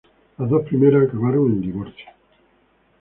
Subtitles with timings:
[0.39, 2.07] Las dos primeras acabaron en divorcio.